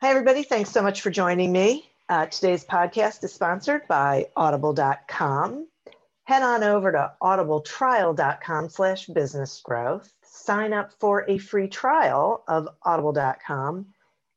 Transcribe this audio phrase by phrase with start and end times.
[0.00, 0.42] Hi, everybody.
[0.42, 1.90] Thanks so much for joining me.
[2.08, 5.66] Uh, today's podcast is sponsored by audible.com.
[6.24, 10.12] Head on over to audibletrial.com slash business growth.
[10.22, 13.86] Sign up for a free trial of audible.com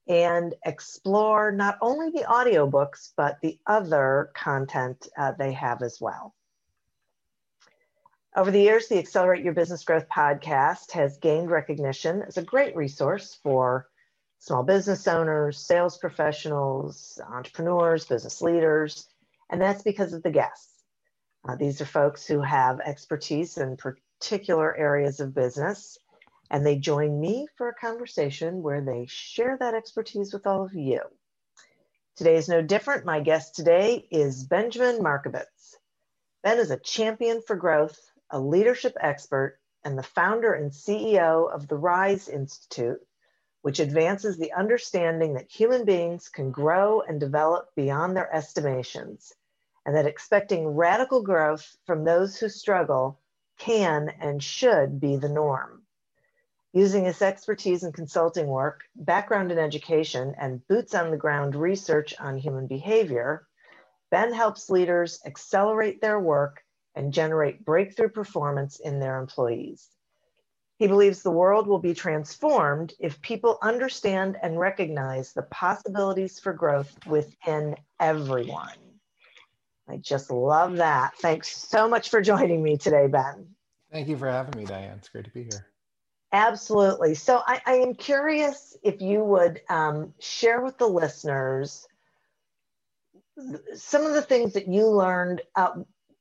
[0.07, 6.33] and explore not only the audiobooks, but the other content uh, they have as well.
[8.37, 12.75] Over the years, the Accelerate Your Business Growth podcast has gained recognition as a great
[12.75, 13.87] resource for
[14.47, 19.05] small business owners, sales professionals, entrepreneurs, business leaders,
[19.49, 20.85] and that's because of the guests.
[21.45, 25.97] Uh, these are folks who have expertise in particular areas of business,
[26.49, 30.73] and they join me for a conversation where they share that expertise with all of
[30.73, 31.01] you.
[32.15, 33.03] Today is no different.
[33.03, 35.75] My guest today is Benjamin Markovitz.
[36.41, 41.67] Ben is a champion for growth, a leadership expert, and the founder and CEO of
[41.67, 43.05] the RISE Institute,
[43.67, 49.33] which advances the understanding that human beings can grow and develop beyond their estimations,
[49.85, 53.19] and that expecting radical growth from those who struggle
[53.57, 55.81] can and should be the norm.
[56.71, 62.15] Using his expertise in consulting work, background in education, and boots on the ground research
[62.21, 63.49] on human behavior,
[64.11, 66.63] Ben helps leaders accelerate their work
[66.95, 69.89] and generate breakthrough performance in their employees.
[70.77, 76.53] He believes the world will be transformed if people understand and recognize the possibilities for
[76.53, 78.77] growth within everyone.
[79.89, 81.17] I just love that.
[81.17, 83.47] Thanks so much for joining me today, Ben.
[83.91, 84.97] Thank you for having me, Diane.
[84.97, 85.65] It's great to be here.
[86.31, 87.15] Absolutely.
[87.15, 91.87] So, I, I am curious if you would um, share with the listeners
[93.73, 95.71] some of the things that you learned uh,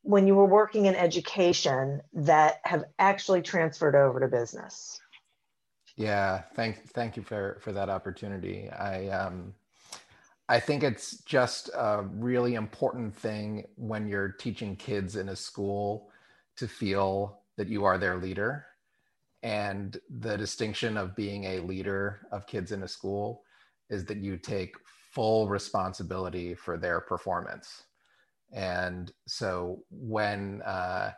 [0.07, 5.01] when you were working in education that have actually transferred over to business?
[5.97, 8.71] Yeah, thank thank you for for that opportunity.
[8.71, 9.55] I um,
[10.49, 16.11] I think it's just a really important thing when you're teaching kids in a school
[16.57, 18.67] to feel that you are their leader.
[19.43, 23.43] And the distinction of being a leader of kids in a school
[23.91, 24.77] is that you take
[25.13, 27.85] full responsibility for their performance.
[28.53, 31.13] And so when, uh,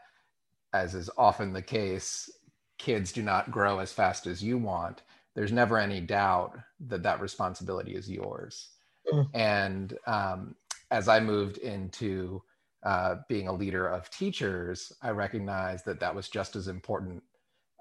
[0.73, 2.31] as is often the case,
[2.79, 5.03] kids do not grow as fast as you want,
[5.35, 8.71] there's never any doubt that that responsibility is yours.
[9.13, 9.29] Mm.
[9.35, 10.55] And um,
[10.91, 12.43] as I moved into
[12.85, 17.23] uh, being a leader of teachers, I recognized that that was just as important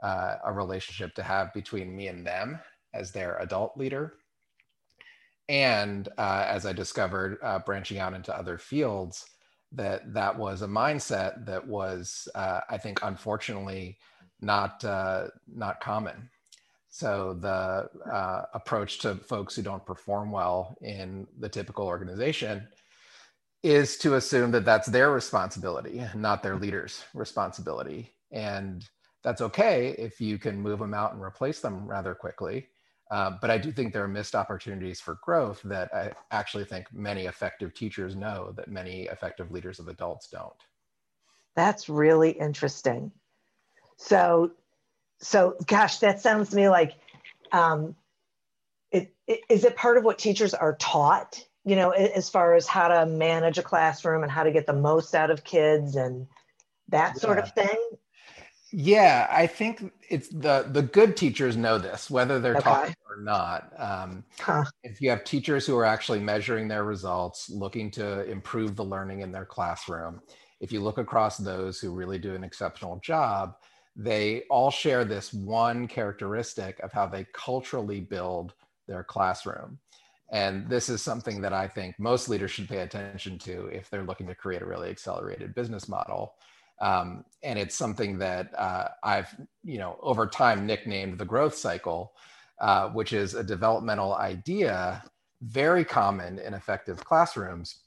[0.03, 2.59] uh, a relationship to have between me and them
[2.93, 4.13] as their adult leader.
[5.49, 9.25] And uh, as I discovered, uh, branching out into other fields,
[9.71, 13.97] that that was a mindset that was, uh, I think, unfortunately,
[14.41, 16.29] not uh, not common.
[16.89, 22.67] So the uh, approach to folks who don't perform well in the typical organization
[23.61, 28.87] is to assume that that's their responsibility, not their leader's responsibility, and
[29.23, 32.67] that's okay if you can move them out and replace them rather quickly.
[33.09, 36.87] Uh, but I do think there are missed opportunities for growth that I actually think
[36.91, 40.53] many effective teachers know that many effective leaders of adults don't.
[41.55, 43.11] That's really interesting.
[43.95, 44.51] So,
[45.19, 46.95] so gosh, that sounds to me like,
[47.51, 47.95] um,
[48.91, 51.43] it, it, is it part of what teachers are taught?
[51.65, 54.73] You know, as far as how to manage a classroom and how to get the
[54.73, 56.27] most out of kids and
[56.89, 57.21] that yeah.
[57.21, 57.77] sort of thing.
[58.71, 62.63] Yeah, I think it's the the good teachers know this, whether they're okay.
[62.63, 63.71] taught or not.
[63.77, 64.65] Um, huh.
[64.83, 69.21] If you have teachers who are actually measuring their results, looking to improve the learning
[69.21, 70.21] in their classroom,
[70.59, 73.55] if you look across those who really do an exceptional job,
[73.95, 78.53] they all share this one characteristic of how they culturally build
[78.87, 79.79] their classroom.
[80.31, 84.03] And this is something that I think most leaders should pay attention to if they're
[84.03, 86.33] looking to create a really accelerated business model.
[86.79, 89.33] Um, and it's something that uh, I've,
[89.63, 92.13] you know, over time nicknamed the growth cycle,
[92.59, 95.03] uh, which is a developmental idea
[95.41, 97.79] very common in effective classrooms,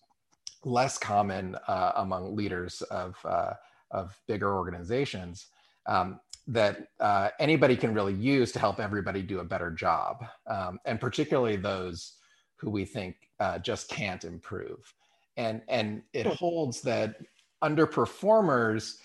[0.65, 3.55] less common uh, among leaders of, uh,
[3.91, 5.47] of bigger organizations.
[5.87, 10.79] Um, that uh, anybody can really use to help everybody do a better job, um,
[10.85, 12.15] and particularly those
[12.57, 14.93] who we think uh, just can't improve.
[15.37, 16.33] And, and it hmm.
[16.33, 17.17] holds that
[17.63, 18.97] underperformers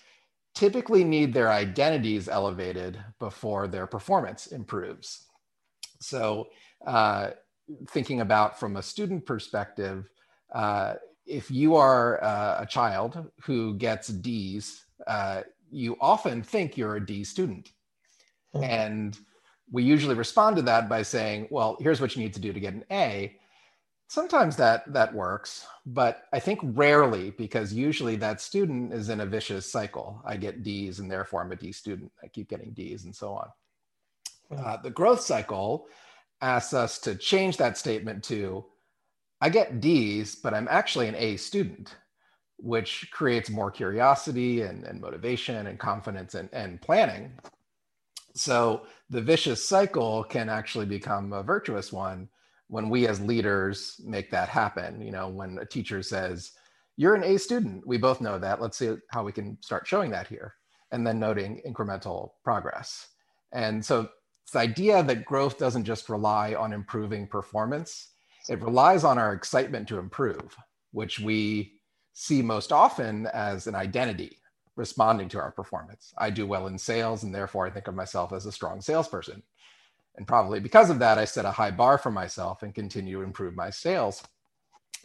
[0.54, 5.26] typically need their identities elevated before their performance improves.
[6.00, 6.48] So,
[6.86, 7.30] uh,
[7.90, 10.08] thinking about from a student perspective,
[10.54, 10.94] uh,
[11.26, 17.04] if you are uh, a child who gets D's, uh, you often think you're a
[17.04, 17.72] D student.
[18.54, 18.64] Mm-hmm.
[18.64, 19.18] And
[19.70, 22.60] we usually respond to that by saying, well, here's what you need to do to
[22.60, 23.36] get an A
[24.08, 29.26] sometimes that that works but i think rarely because usually that student is in a
[29.26, 30.22] vicious cycle.
[30.24, 32.12] I get d's and therefore i'm a d student.
[32.22, 33.48] I keep getting d's and so on.
[34.58, 35.86] Uh, the growth cycle
[36.40, 38.64] asks us to change that statement to
[39.40, 41.96] i get d's but i'm actually an a student
[42.58, 47.32] which creates more curiosity and, and motivation and confidence and, and planning.
[48.34, 52.28] So the vicious cycle can actually become a virtuous one
[52.68, 56.52] when we as leaders make that happen you know when a teacher says
[56.96, 58.60] you're an a student we both know that.
[58.60, 60.54] Let's see how we can start showing that here
[60.92, 63.08] and then noting incremental progress.
[63.52, 64.08] And so
[64.52, 68.12] the idea that growth doesn't just rely on improving performance
[68.48, 70.56] it relies on our excitement to improve
[70.92, 71.72] which we
[72.12, 74.38] see most often as an identity
[74.76, 76.14] responding to our performance.
[76.16, 79.42] I do well in sales and therefore i think of myself as a strong salesperson
[80.16, 83.24] and probably because of that, I set a high bar for myself and continue to
[83.24, 84.22] improve my sales.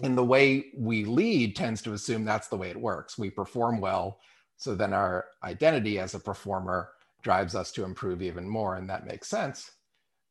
[0.01, 3.17] And the way we lead tends to assume that's the way it works.
[3.17, 4.19] We perform well.
[4.57, 6.89] So then our identity as a performer
[7.21, 8.75] drives us to improve even more.
[8.75, 9.71] And that makes sense.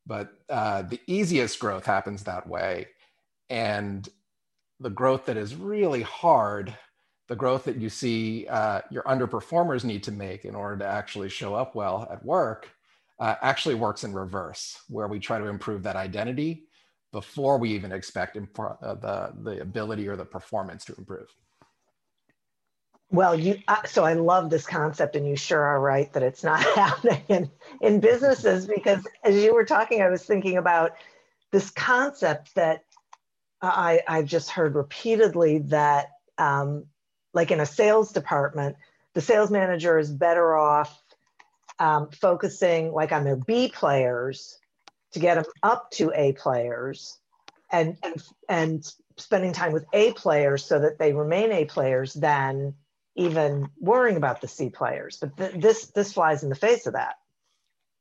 [0.05, 2.87] But uh, the easiest growth happens that way.
[3.49, 4.07] And
[4.79, 6.75] the growth that is really hard,
[7.27, 11.29] the growth that you see uh, your underperformers need to make in order to actually
[11.29, 12.69] show up well at work,
[13.21, 16.63] uh, actually works in reverse, where we try to improve that identity
[17.11, 21.27] before we even expect uh, the, the ability or the performance to improve.
[23.11, 26.43] Well, you uh, so I love this concept, and you sure are right that it's
[26.43, 27.51] not happening in,
[27.81, 30.93] in businesses because as you were talking, I was thinking about
[31.51, 32.85] this concept that
[33.61, 36.07] I, I've just heard repeatedly that,
[36.39, 36.85] um,
[37.33, 38.77] like in a sales department,
[39.13, 41.00] the sales manager is better off
[41.81, 44.59] um, focusing like on their B players
[45.13, 47.17] to get them up to A players
[47.71, 52.75] and, and, and spending time with A players so that they remain A players than
[53.15, 55.17] even worrying about the C players.
[55.19, 57.15] But th- this, this flies in the face of that.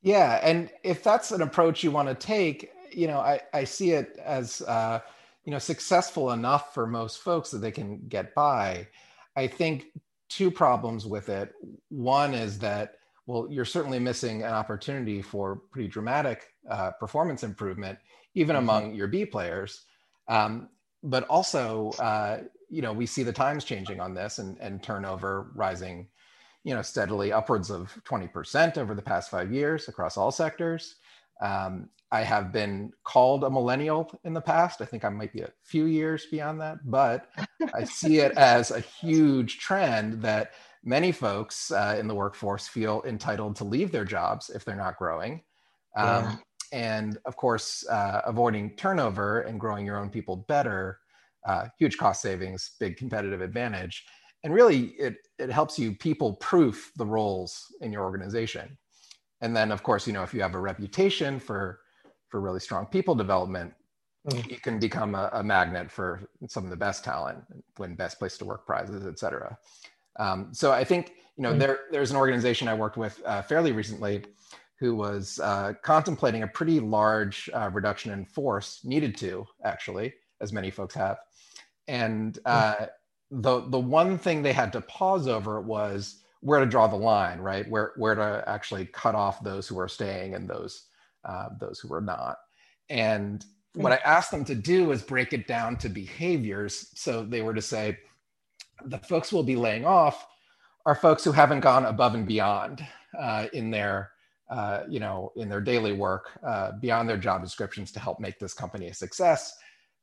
[0.03, 0.39] Yeah.
[0.43, 4.19] And if that's an approach you want to take, you know, I, I see it
[4.23, 5.01] as, uh,
[5.45, 8.89] you know, successful enough for most folks that they can get by.
[9.37, 9.87] I think
[10.29, 11.55] two problems with it.
[11.89, 13.00] One is that
[13.31, 17.97] well, you're certainly missing an opportunity for pretty dramatic uh, performance improvement,
[18.35, 18.65] even mm-hmm.
[18.65, 19.85] among your B players.
[20.27, 20.69] Um,
[21.05, 25.53] but also, uh, you know, we see the times changing on this and, and turnover
[25.55, 26.09] rising,
[26.65, 30.97] you know, steadily upwards of 20% over the past five years across all sectors.
[31.41, 34.81] Um, I have been called a millennial in the past.
[34.81, 37.29] I think I might be a few years beyond that, but
[37.73, 43.03] I see it as a huge trend that many folks uh, in the workforce feel
[43.07, 45.43] entitled to leave their jobs if they're not growing.
[45.97, 46.37] Um, yeah.
[46.73, 50.99] And of course, uh, avoiding turnover and growing your own people better,
[51.47, 54.05] uh, huge cost savings, big competitive advantage.
[54.43, 58.79] And really, it, it helps you people proof the roles in your organization.
[59.41, 61.81] And then, of course, you know, if you have a reputation for
[62.29, 63.75] for really strong people development,
[64.29, 64.51] Mm.
[64.51, 67.39] you can become a, a, magnet for some of the best talent,
[67.79, 69.57] win best place to work prizes, et cetera.
[70.19, 71.59] Um, so I think you know mm.
[71.59, 74.25] there there's an organization I worked with uh, fairly recently
[74.79, 80.53] who was uh, contemplating a pretty large uh, reduction in force, needed to actually, as
[80.53, 81.19] many folks have,
[81.89, 82.41] and mm.
[82.45, 82.87] uh,
[83.31, 87.39] the the one thing they had to pause over was where to draw the line,
[87.39, 87.69] right?
[87.69, 90.87] Where where to actually cut off those who are staying and those
[91.25, 92.37] uh, those who are not,
[92.89, 93.45] and
[93.75, 96.91] what I asked them to do is break it down to behaviors.
[96.95, 97.99] So they were to say,
[98.85, 100.27] the folks we'll be laying off
[100.87, 102.85] are folks who haven't gone above and beyond
[103.19, 104.11] uh, in their,
[104.51, 108.39] uh, you know, in their daily work, uh, beyond their job descriptions to help make
[108.39, 109.57] this company a success.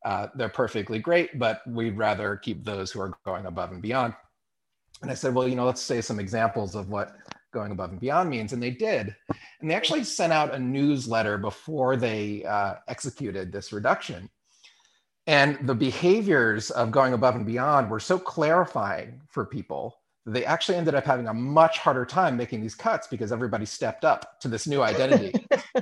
[0.06, 4.14] Uh, they're perfectly great, but we'd rather keep those who are going above and beyond.
[5.02, 7.16] And I said, well, you know, let's say some examples of what
[7.54, 8.54] going above and beyond means.
[8.54, 9.16] And they did.
[9.60, 14.30] And they actually sent out a newsletter before they uh, executed this reduction.
[15.28, 20.46] And the behaviors of going above and beyond were so clarifying for people that they
[20.46, 24.40] actually ended up having a much harder time making these cuts because everybody stepped up
[24.42, 25.34] to this new identity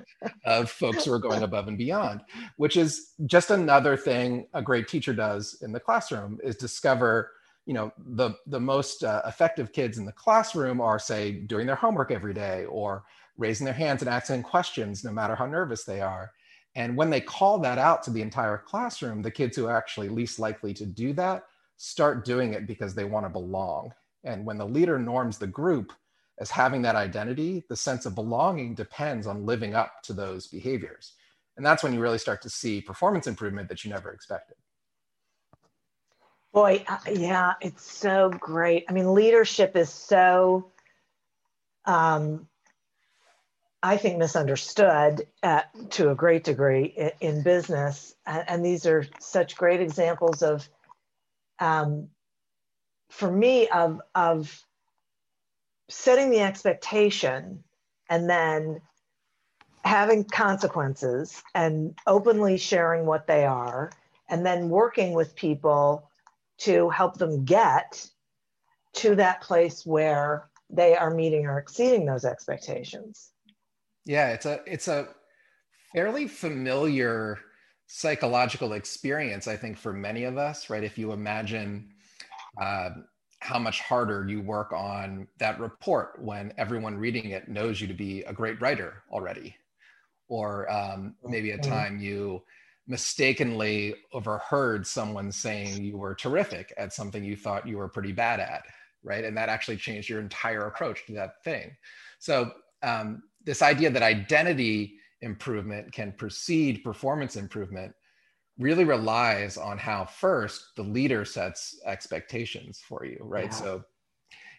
[0.45, 2.21] of folks who are going above and beyond,
[2.57, 7.31] which is just another thing a great teacher does in the classroom is discover
[7.65, 11.75] you know the the most uh, effective kids in the classroom are say doing their
[11.75, 13.03] homework every day or
[13.37, 16.31] raising their hands and asking questions no matter how nervous they are.
[16.75, 20.09] And when they call that out to the entire classroom the kids who are actually
[20.09, 21.43] least likely to do that
[21.77, 23.91] start doing it because they want to belong.
[24.23, 25.91] And when the leader norms the group
[26.39, 31.13] as having that identity the sense of belonging depends on living up to those behaviors.
[31.57, 34.57] And that's when you really start to see performance improvement that you never expected
[36.55, 38.85] Boy, uh, yeah, it's so great.
[38.87, 40.71] I mean, leadership is so,
[41.83, 42.47] um,
[43.83, 48.15] I think, misunderstood at, to a great degree in, in business.
[48.25, 50.69] And, and, these are such great examples of,
[51.59, 52.07] um,
[53.09, 54.63] for me, of, of
[55.89, 57.65] setting the expectation
[58.09, 58.79] and then
[59.83, 63.91] having consequences and openly sharing what they are
[64.29, 66.09] and then working with people
[66.59, 68.07] to help them get
[68.93, 73.31] to that place where they are meeting or exceeding those expectations.
[74.05, 75.09] Yeah, it's a it's a
[75.93, 77.39] fairly familiar
[77.87, 80.83] psychological experience, I think, for many of us, right?
[80.83, 81.89] If you imagine
[82.61, 82.89] uh,
[83.39, 87.93] how much harder you work on that report when everyone reading it knows you to
[87.93, 89.55] be a great writer already,
[90.27, 91.71] or um, maybe a mm-hmm.
[91.71, 92.41] time you
[92.87, 98.39] mistakenly overheard someone saying you were terrific at something you thought you were pretty bad
[98.39, 98.63] at,
[99.03, 99.25] right?
[99.25, 101.75] And that actually changed your entire approach to that thing.
[102.19, 102.51] So,
[102.83, 107.93] um, this idea that identity improvement can precede performance improvement
[108.57, 113.45] really relies on how first the leader sets expectations for you, right?
[113.45, 113.49] Yeah.
[113.49, 113.83] So,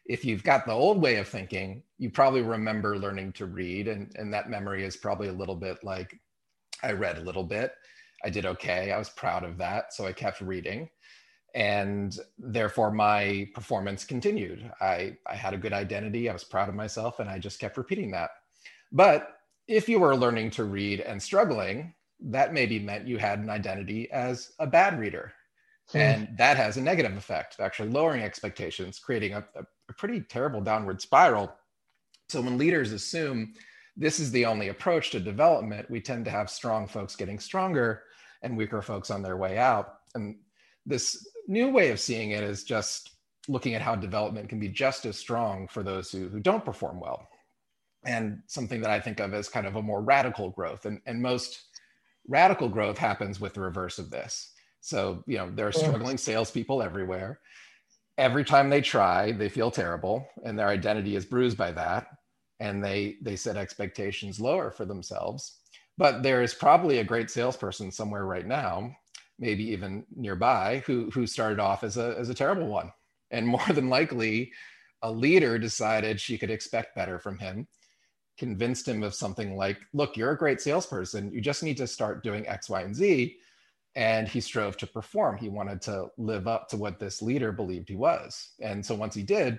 [0.07, 4.13] if you've got the old way of thinking, you probably remember learning to read, and,
[4.17, 6.17] and that memory is probably a little bit like
[6.83, 7.73] I read a little bit
[8.25, 8.93] I did okay.
[8.93, 9.95] I was proud of that.
[9.95, 10.89] So I kept reading.
[11.55, 14.71] And therefore, my performance continued.
[14.81, 16.29] I, I had a good identity.
[16.29, 17.19] I was proud of myself.
[17.19, 18.31] And I just kept repeating that.
[18.93, 23.51] But if you were learning to read and struggling, that maybe meant you had an
[23.51, 25.33] identity as a bad reader.
[25.91, 25.99] Hmm.
[25.99, 30.61] And that has a negative effect, actually lowering expectations, creating a, a, a pretty terrible
[30.61, 31.55] downward spiral.
[32.29, 33.55] So when leaders assume
[33.97, 38.03] this is the only approach to development, we tend to have strong folks getting stronger
[38.43, 39.99] and weaker folks on their way out.
[40.15, 40.37] And
[40.85, 43.13] this new way of seeing it is just
[43.49, 47.01] looking at how development can be just as strong for those who, who don't perform
[47.01, 47.29] well.
[48.05, 50.87] And something that I think of as kind of a more radical growth.
[50.87, 51.63] And, and most
[52.29, 54.53] radical growth happens with the reverse of this.
[54.81, 57.41] So, you know, there are struggling salespeople everywhere.
[58.19, 62.09] Every time they try, they feel terrible and their identity is bruised by that
[62.61, 65.61] and they they set expectations lower for themselves
[65.99, 68.97] but there is probably a great salesperson somewhere right now
[69.39, 72.93] maybe even nearby who who started off as a as a terrible one.
[73.31, 74.53] And more than likely
[75.03, 77.67] a leader decided she could expect better from him
[78.39, 81.33] convinced him of something like look you're a great salesperson.
[81.33, 83.37] You just need to start doing x y and z.
[83.95, 85.39] And he strove to perform.
[85.39, 88.51] He wanted to live up to what this leader believed he was.
[88.61, 89.59] And so once he did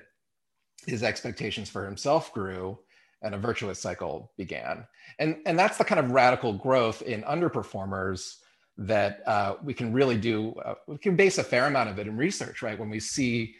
[0.86, 2.77] his expectations for himself grew
[3.21, 4.86] and a virtuous cycle began.
[5.19, 8.38] And, and that's the kind of radical growth in underperformers
[8.77, 10.53] that uh, we can really do.
[10.63, 12.77] Uh, we can base a fair amount of it in research, right?
[12.77, 13.55] When we see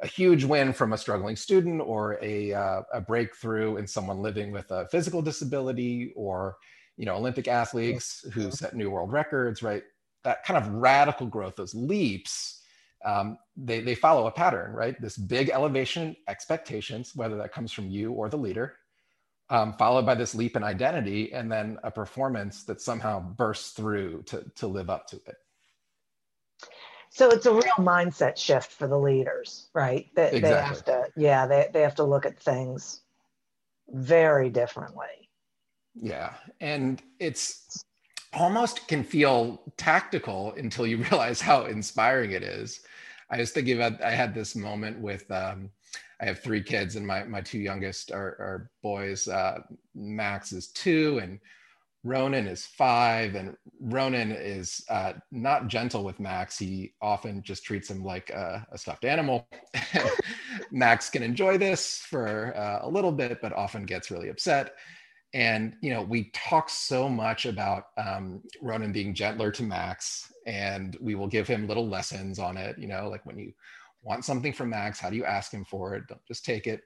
[0.00, 4.52] a huge win from a struggling student or a, uh, a breakthrough in someone living
[4.52, 6.56] with a physical disability or
[7.00, 9.82] you know, Olympic athletes who set new world records, right?
[10.22, 12.60] That kind of radical growth, those leaps,
[13.06, 15.00] um, they, they follow a pattern, right?
[15.00, 18.76] This big elevation expectations, whether that comes from you or the leader,
[19.50, 24.22] um, followed by this leap in identity, and then a performance that somehow bursts through
[24.26, 25.36] to, to live up to it.
[27.10, 30.06] So it's a real mindset shift for the leaders, right?
[30.14, 30.40] They, exactly.
[30.40, 33.00] they have to, yeah, they, they have to look at things
[33.88, 35.28] very differently.
[35.94, 36.34] Yeah.
[36.60, 37.84] And it's
[38.32, 42.80] almost can feel tactical until you realize how inspiring it is.
[43.28, 45.70] I was thinking about, I had this moment with, um,
[46.20, 49.26] I have three kids and my, my two youngest are, are boys.
[49.28, 49.60] Uh,
[49.94, 51.40] Max is two and
[52.02, 56.58] Ronan is five, and Ronan is uh, not gentle with Max.
[56.58, 59.46] He often just treats him like a, a stuffed animal.
[60.70, 64.76] Max can enjoy this for uh, a little bit, but often gets really upset.
[65.34, 70.96] And you know, we talk so much about um, Ronan being gentler to Max, and
[71.02, 72.78] we will give him little lessons on it.
[72.78, 73.52] You know, like when you
[74.02, 76.06] want something from Max, how do you ask him for it?
[76.08, 76.82] Don't just take it.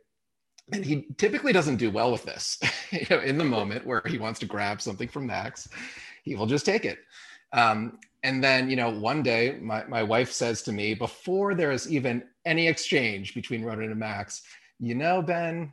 [0.72, 2.58] And he typically doesn't do well with this
[2.90, 5.68] you know in the moment where he wants to grab something from max
[6.22, 7.00] he will just take it.
[7.52, 11.70] Um, and then you know one day my, my wife says to me before there
[11.70, 14.42] is even any exchange between ronan and max
[14.80, 15.72] you know ben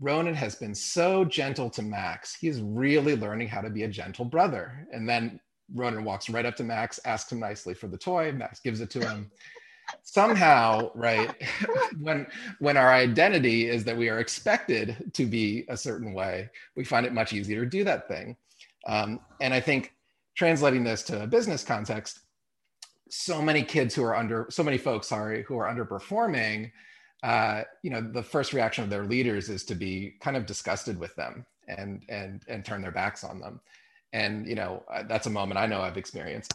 [0.00, 2.34] ronan has been so gentle to max.
[2.34, 4.86] He's really learning how to be a gentle brother.
[4.92, 5.38] And then
[5.74, 8.32] ronan walks right up to max asks him nicely for the toy.
[8.32, 9.30] Max gives it to him
[10.02, 11.30] somehow right
[12.00, 12.26] when
[12.58, 17.06] when our identity is that we are expected to be a certain way we find
[17.06, 18.36] it much easier to do that thing.
[18.86, 19.94] Um, and i think
[20.34, 22.20] translating this to a business context
[23.10, 26.70] so many kids who are under so many folks sorry who are underperforming
[27.22, 30.98] uh, you know the first reaction of their leaders is to be kind of disgusted
[30.98, 33.60] with them and and and turn their backs on them.
[34.12, 36.54] And you know uh, that's a moment i know i've experienced.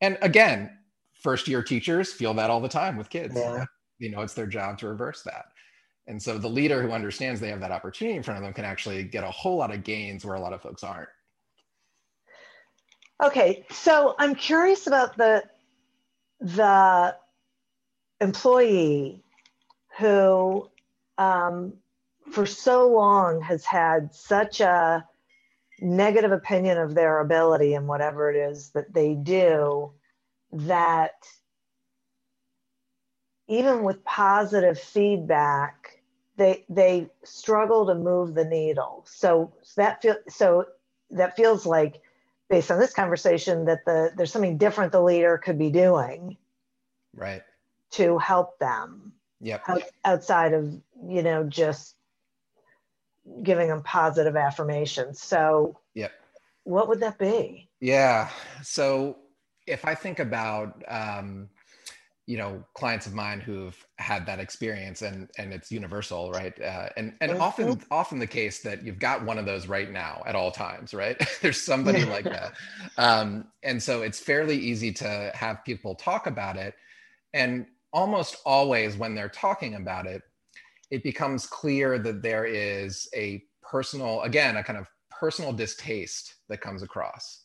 [0.00, 0.78] And again
[1.26, 3.34] first year teachers feel that all the time with kids.
[3.34, 3.64] Yeah.
[3.98, 5.46] You know, it's their job to reverse that.
[6.06, 8.64] And so the leader who understands they have that opportunity in front of them can
[8.64, 11.08] actually get a whole lot of gains where a lot of folks aren't.
[13.20, 15.42] Okay, so I'm curious about the
[16.38, 17.16] the
[18.20, 19.24] employee
[19.98, 20.70] who
[21.18, 21.72] um,
[22.30, 25.04] for so long has had such a
[25.80, 29.90] negative opinion of their ability and whatever it is that they do
[30.60, 31.12] that
[33.48, 36.02] even with positive feedback,
[36.36, 39.04] they they struggle to move the needle.
[39.08, 40.66] So, so that feel so
[41.10, 42.00] that feels like
[42.48, 46.36] based on this conversation that the there's something different the leader could be doing
[47.14, 47.42] right.
[47.92, 49.62] to help them yep.
[49.68, 51.96] out, outside of you know just
[53.42, 55.20] giving them positive affirmations.
[55.20, 56.12] So yep.
[56.64, 57.68] what would that be?
[57.80, 58.28] Yeah.
[58.62, 59.16] So
[59.66, 61.48] if I think about um,
[62.26, 66.60] you know clients of mine who've had that experience and and it's universal right?
[66.60, 67.40] Uh, and and mm-hmm.
[67.40, 70.92] often often the case that you've got one of those right now at all times
[70.92, 71.16] right?
[71.42, 72.52] There's somebody like that.
[72.98, 76.74] Um, and so it's fairly easy to have people talk about it.
[77.32, 80.22] And almost always when they're talking about it
[80.90, 86.60] it becomes clear that there is a personal again a kind of personal distaste that
[86.60, 87.44] comes across.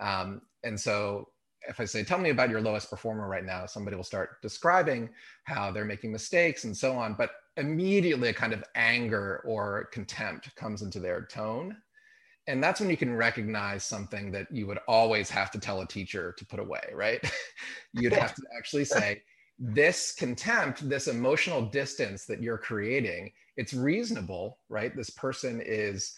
[0.00, 1.28] Um, and so
[1.68, 5.10] if I say, tell me about your lowest performer right now, somebody will start describing
[5.44, 7.14] how they're making mistakes and so on.
[7.14, 11.76] But immediately a kind of anger or contempt comes into their tone.
[12.48, 15.86] And that's when you can recognize something that you would always have to tell a
[15.86, 17.20] teacher to put away, right?
[17.92, 19.22] You'd have to actually say,
[19.58, 24.94] this contempt, this emotional distance that you're creating, it's reasonable, right?
[24.94, 26.16] This person is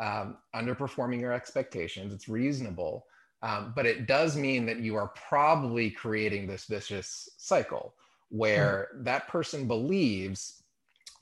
[0.00, 2.12] um, underperforming your expectations.
[2.12, 3.06] It's reasonable
[3.42, 7.94] um, but it does mean that you are probably creating this vicious cycle
[8.28, 9.04] where mm.
[9.04, 10.62] that person believes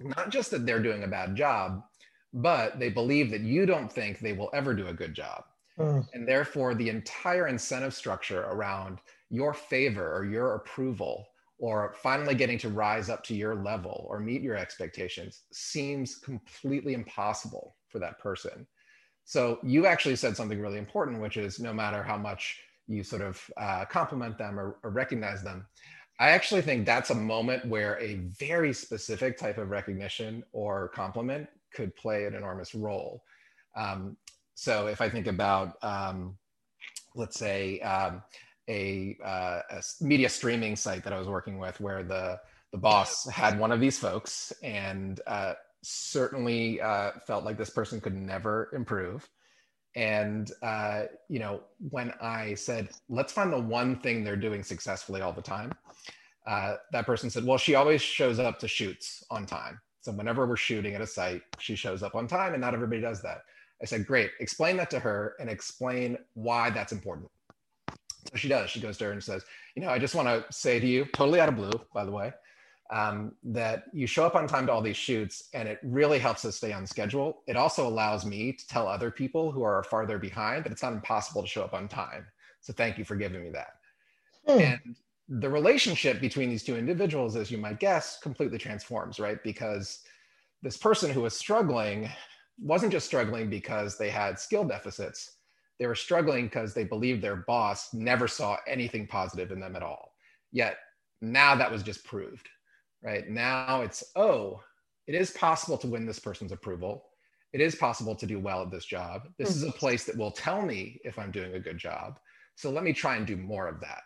[0.01, 1.83] not just that they're doing a bad job,
[2.33, 5.45] but they believe that you don't think they will ever do a good job.
[5.79, 6.07] Mm.
[6.13, 8.99] And therefore, the entire incentive structure around
[9.31, 11.29] your favor or your approval
[11.59, 16.95] or finally getting to rise up to your level or meet your expectations seems completely
[16.95, 18.67] impossible for that person.
[19.29, 23.21] So you actually said something really important, which is no matter how much you sort
[23.21, 25.67] of uh, compliment them or, or recognize them,
[26.19, 31.47] I actually think that's a moment where a very specific type of recognition or compliment
[31.75, 33.23] could play an enormous role.
[33.77, 34.17] Um,
[34.55, 36.35] so if I think about, um,
[37.15, 38.23] let's say, um,
[38.67, 43.27] a, uh, a, media streaming site that I was working with, where the the boss
[43.29, 48.71] had one of these folks and uh, certainly uh, felt like this person could never
[48.75, 49.29] improve
[49.97, 55.23] And uh, you know, when I said, "Let's find the one thing they're doing successfully
[55.23, 55.73] all the time,"
[56.47, 59.81] uh, that person said, "Well, she always shows up to shoots on time.
[60.03, 63.01] So whenever we're shooting at a site, she shows up on time, and not everybody
[63.03, 63.43] does that."
[63.83, 64.33] I said, "Great.
[64.41, 67.31] Explain that to her, and explain why that's important."
[68.31, 68.71] So she does.
[68.71, 69.45] She goes to her and says,
[69.77, 72.13] "You know, I just want to say to you, totally out of blue, by the
[72.13, 72.33] way."
[72.91, 76.45] Um, that you show up on time to all these shoots and it really helps
[76.45, 77.43] us stay on schedule.
[77.47, 80.95] It also allows me to tell other people who are farther behind that it's not
[80.95, 82.27] impossible to show up on time.
[82.61, 83.75] So thank you for giving me that.
[84.49, 84.73] Mm.
[84.73, 84.97] And
[85.41, 89.43] the relationship between these two individuals, as you might guess, completely transforms, right?
[89.45, 90.01] Because
[90.63, 92.09] this person who was struggling
[92.59, 95.37] wasn't just struggling because they had skill deficits.
[95.79, 99.83] They were struggling because they believed their boss never saw anything positive in them at
[99.83, 100.15] all.
[100.51, 100.79] Yet
[101.21, 102.49] now that was just proved
[103.03, 103.29] right?
[103.29, 104.61] Now it's, oh,
[105.07, 107.05] it is possible to win this person's approval.
[107.53, 109.23] It is possible to do well at this job.
[109.39, 109.79] This is a mm-hmm.
[109.79, 112.19] place that will tell me if I'm doing a good job.
[112.57, 114.03] So let me try and do more of that.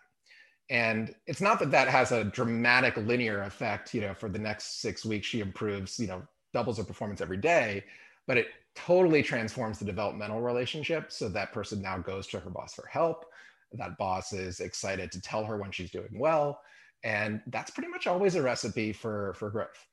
[0.70, 4.81] And it's not that that has a dramatic linear effect, you know, for the next
[4.81, 6.22] six weeks, she improves, you know,
[6.55, 7.83] doubles her performance every day,
[8.26, 11.11] but it totally transforms the developmental relationship.
[11.11, 13.26] So that person now goes to her boss for help.
[13.72, 16.61] That boss is excited to tell her when she's doing well
[17.04, 19.86] and that's pretty much always a recipe for for growth.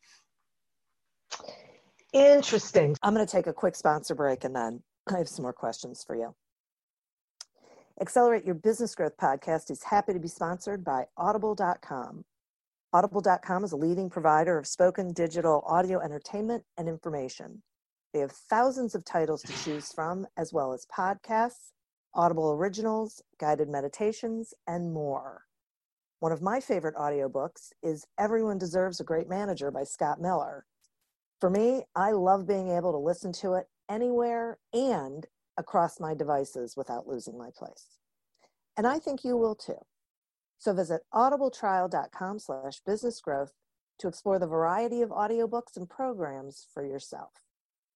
[2.13, 2.95] Interesting.
[3.03, 4.81] I'm going to take a quick sponsor break and then
[5.13, 6.35] i have some more questions for you.
[8.01, 12.23] Accelerate your business growth podcast is happy to be sponsored by audible.com
[12.93, 17.61] audible.com is a leading provider of spoken digital audio entertainment and information.
[18.13, 21.71] They have thousands of titles to choose from as well as podcasts
[22.15, 25.43] audible originals guided meditations and more
[26.19, 30.65] one of my favorite audiobooks is Everyone Deserves a Great Manager by Scott Miller.
[31.39, 35.25] For me, I love being able to listen to it anywhere and
[35.57, 37.85] across my devices without losing my place.
[38.75, 39.79] And I think you will too.
[40.57, 43.51] So visit audibletrial.com slash businessgrowth
[43.99, 47.31] to explore the variety of audiobooks and programs for yourself.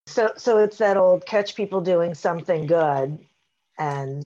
[0.07, 3.19] So so it's that old catch people doing something good
[3.77, 4.23] and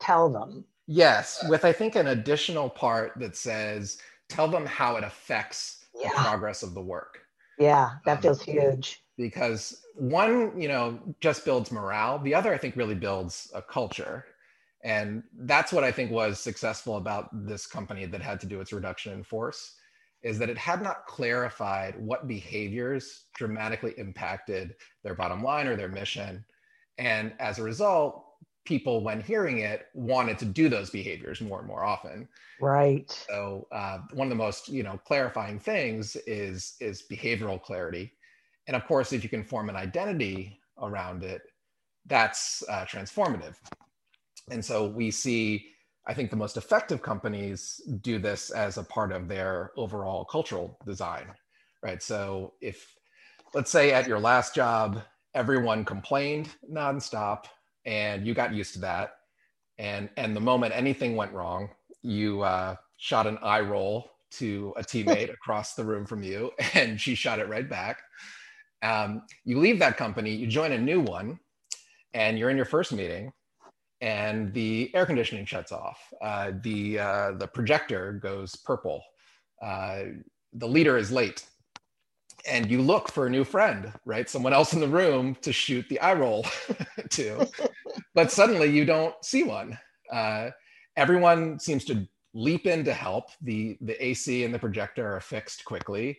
[0.00, 5.04] tell them Yes, with I think an additional part that says tell them how it
[5.04, 6.10] affects yeah.
[6.10, 7.20] the progress of the work.
[7.58, 9.02] Yeah, that um, feels huge.
[9.16, 12.18] Because one, you know, just builds morale.
[12.18, 14.26] The other, I think, really builds a culture.
[14.84, 18.72] And that's what I think was successful about this company that had to do its
[18.72, 19.76] reduction in force
[20.22, 25.88] is that it had not clarified what behaviors dramatically impacted their bottom line or their
[25.88, 26.44] mission.
[26.98, 28.24] And as a result,
[28.64, 32.28] people when hearing it wanted to do those behaviors more and more often.
[32.60, 33.10] Right.
[33.28, 38.12] So uh, one of the most you know clarifying things is is behavioral clarity.
[38.66, 41.42] And of course if you can form an identity around it
[42.06, 43.54] that's uh, transformative.
[44.50, 45.66] And so we see
[46.06, 50.76] i think the most effective companies do this as a part of their overall cultural
[50.84, 51.26] design
[51.82, 52.02] right?
[52.02, 52.94] So if
[53.54, 55.02] let's say at your last job
[55.34, 57.44] everyone complained nonstop
[57.84, 59.14] and you got used to that.
[59.78, 61.70] And and the moment anything went wrong,
[62.02, 67.00] you uh, shot an eye roll to a teammate across the room from you, and
[67.00, 68.02] she shot it right back.
[68.82, 71.38] Um, you leave that company, you join a new one,
[72.14, 73.32] and you're in your first meeting,
[74.00, 75.98] and the air conditioning shuts off.
[76.20, 79.02] Uh, the uh, the projector goes purple.
[79.62, 80.02] Uh,
[80.54, 81.46] the leader is late
[82.46, 84.28] and you look for a new friend, right?
[84.28, 86.44] Someone else in the room to shoot the eye roll
[87.10, 87.48] to.
[88.14, 89.78] but suddenly you don't see one.
[90.12, 90.50] Uh,
[90.96, 93.30] everyone seems to leap in to help.
[93.42, 96.18] The, the AC and the projector are fixed quickly.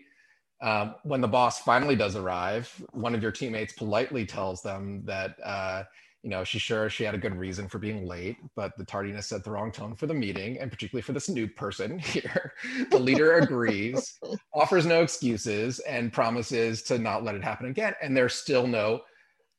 [0.62, 5.36] Um, when the boss finally does arrive, one of your teammates politely tells them that
[5.44, 5.84] uh,
[6.24, 9.28] you know, she's sure she had a good reason for being late, but the tardiness
[9.28, 12.54] set the wrong tone for the meeting, and particularly for this new person here.
[12.90, 14.18] the leader agrees,
[14.54, 17.94] offers no excuses, and promises to not let it happen again.
[18.02, 19.02] And there's still no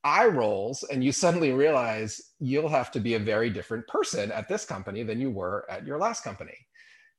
[0.04, 0.84] eye rolls.
[0.84, 5.02] And you suddenly realize you'll have to be a very different person at this company
[5.02, 6.56] than you were at your last company.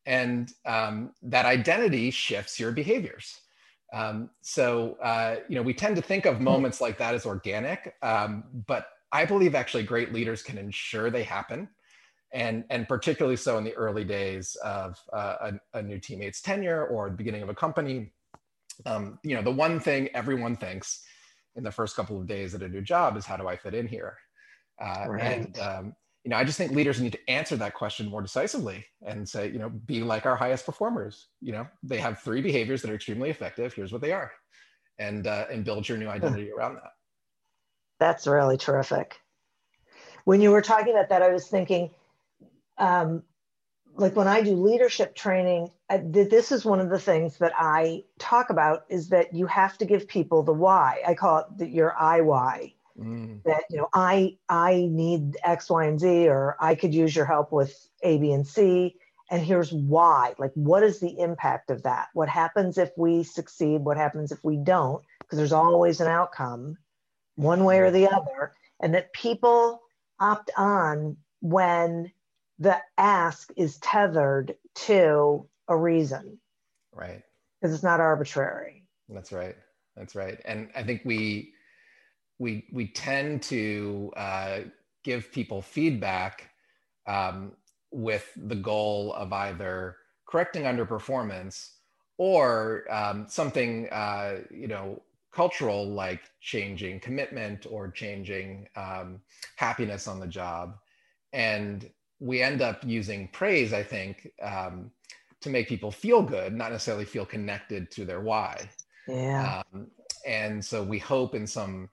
[0.07, 3.41] And um, that identity shifts your behaviors.
[3.93, 7.93] Um, so, uh, you know, we tend to think of moments like that as organic,
[8.01, 11.69] um, but I believe actually great leaders can ensure they happen.
[12.33, 16.85] And, and particularly so in the early days of uh, a, a, new teammate's tenure
[16.87, 18.11] or the beginning of a company.
[18.85, 21.05] Um, you know, the one thing everyone thinks
[21.55, 23.73] in the first couple of days at a new job is how do I fit
[23.73, 24.17] in here?
[24.83, 25.21] Uh, right.
[25.23, 28.83] And um, you know, I just think leaders need to answer that question more decisively
[29.05, 31.27] and say, you know, be like our highest performers.
[31.39, 33.73] You know, they have three behaviors that are extremely effective.
[33.73, 34.31] Here's what they are,
[34.99, 36.91] and uh, and build your new identity around that.
[37.99, 39.19] That's really terrific.
[40.25, 41.91] when you were talking about that, I was thinking,
[42.77, 43.23] um,
[43.95, 48.03] like when I do leadership training, I, this is one of the things that I
[48.19, 51.01] talk about is that you have to give people the why.
[51.07, 52.73] I call it the, your I why.
[52.99, 53.43] Mm.
[53.43, 57.25] That you know, I I need X, Y, and Z, or I could use your
[57.25, 58.95] help with A, B, and C.
[59.29, 60.33] And here's why.
[60.37, 62.07] Like, what is the impact of that?
[62.13, 63.81] What happens if we succeed?
[63.81, 65.03] What happens if we don't?
[65.19, 66.77] Because there's always an outcome,
[67.35, 68.53] one way or the other.
[68.81, 69.81] And that people
[70.19, 72.11] opt on when
[72.59, 76.37] the ask is tethered to a reason.
[76.93, 77.21] Right.
[77.59, 78.83] Because it's not arbitrary.
[79.09, 79.55] That's right.
[79.95, 80.39] That's right.
[80.45, 81.53] And I think we
[82.39, 84.59] we we tend to uh,
[85.03, 86.49] give people feedback
[87.07, 87.53] um,
[87.91, 91.69] with the goal of either correcting underperformance
[92.17, 95.01] or um, something uh, you know
[95.35, 99.19] cultural like changing commitment or changing um,
[99.57, 100.75] happiness on the job
[101.35, 104.91] and we end up using praise, I think, um,
[105.41, 108.69] to make people feel good, not necessarily feel connected to their why.
[109.07, 109.61] Yeah.
[109.73, 109.87] Um,
[110.25, 111.89] and so we hope in some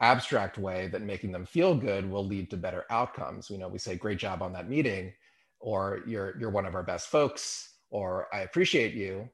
[0.00, 3.50] abstract way that making them feel good will lead to better outcomes.
[3.50, 5.12] You know, we say, great job on that meeting,
[5.60, 9.28] or you're, you're one of our best folks, or I appreciate you.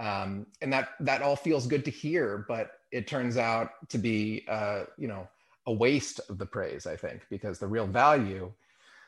[0.00, 4.44] Um, and that, that all feels good to hear, but it turns out to be,
[4.48, 5.28] uh, you know,
[5.66, 8.52] a waste of the praise, I think, because the real value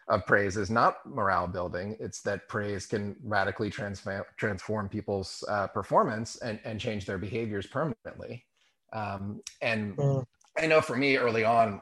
[0.09, 1.97] of praise is not morale building.
[2.01, 7.67] It's that praise can radically transform transform people's uh, performance and, and change their behaviors
[7.67, 8.45] permanently.
[8.93, 10.25] Um, and mm.
[10.59, 11.81] I know for me early on,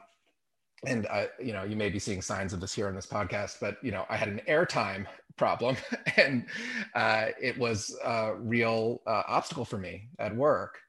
[0.85, 3.57] and I, you know, you may be seeing signs of this here on this podcast,
[3.59, 5.75] but you know, I had an airtime problem,
[6.17, 6.45] and
[6.93, 10.79] uh, it was a real uh, obstacle for me at work.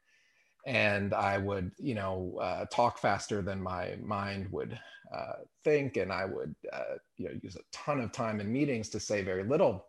[0.66, 4.78] And I would, you know, uh, talk faster than my mind would
[5.14, 8.88] uh, think, and I would uh, you know use a ton of time in meetings
[8.90, 9.86] to say very little.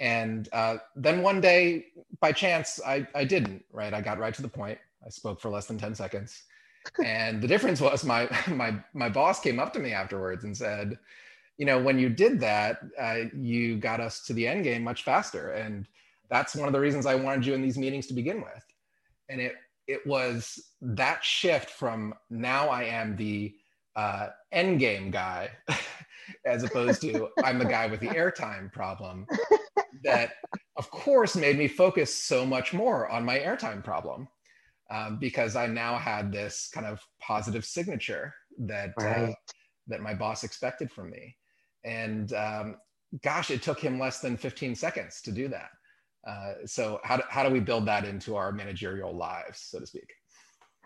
[0.00, 1.86] And uh, then one day,
[2.20, 3.64] by chance, I, I didn't.
[3.72, 4.78] Right, I got right to the point.
[5.04, 6.42] I spoke for less than ten seconds,
[7.02, 10.98] and the difference was my my my boss came up to me afterwards and said,
[11.56, 15.04] you know, when you did that, uh, you got us to the end game much
[15.04, 15.86] faster, and
[16.28, 18.64] that's one of the reasons I wanted you in these meetings to begin with.
[19.28, 19.54] And it
[19.92, 23.54] it was that shift from now I am the
[23.94, 25.50] uh, end game guy
[26.46, 29.26] as opposed to I'm the guy with the airtime problem
[30.02, 30.32] that
[30.76, 34.28] of course made me focus so much more on my airtime problem
[34.90, 39.28] um, because I now had this kind of positive signature that uh, right.
[39.30, 39.34] uh,
[39.88, 41.36] that my boss expected from me
[41.84, 42.76] and um,
[43.22, 45.68] gosh it took him less than 15 seconds to do that
[46.26, 49.86] uh, so how do, how do we build that into our managerial lives so to
[49.86, 50.12] speak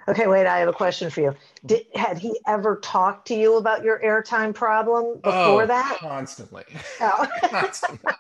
[0.09, 1.35] Okay, wait, I have a question for you.
[1.65, 5.99] Did, had he ever talked to you about your airtime problem before oh, that?
[5.99, 6.63] Constantly.
[7.01, 7.27] Oh.
[7.51, 8.13] constantly.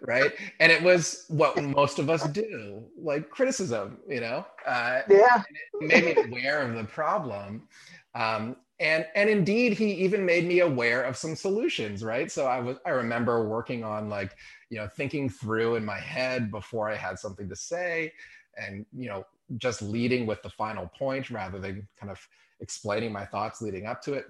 [0.00, 0.32] right.
[0.60, 4.46] And it was what most of us do, like criticism, you know?
[4.66, 5.42] Uh, yeah.
[5.82, 7.68] it made me aware of the problem.
[8.14, 12.60] Um, and and indeed he even made me aware of some solutions right so i
[12.60, 14.36] was i remember working on like
[14.70, 18.12] you know thinking through in my head before i had something to say
[18.56, 19.24] and you know
[19.58, 22.18] just leading with the final point rather than kind of
[22.60, 24.26] explaining my thoughts leading up to it.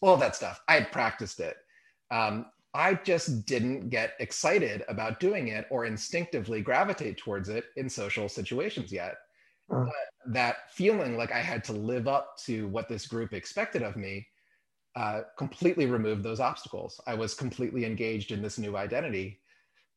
[0.00, 0.60] All that stuff.
[0.68, 1.56] I had practiced it.
[2.10, 7.88] Um, I just didn't get excited about doing it or instinctively gravitate towards it in
[7.88, 9.16] social situations yet.
[9.70, 9.86] Uh.
[10.26, 14.26] that feeling like I had to live up to what this group expected of me
[14.96, 17.00] uh, completely removed those obstacles.
[17.06, 19.40] I was completely engaged in this new identity.